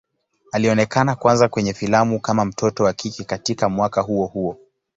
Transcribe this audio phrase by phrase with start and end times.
[0.51, 4.57] Alionekana kwanza kwenye filamu kama mtoto wa kike katika mwaka huo huo.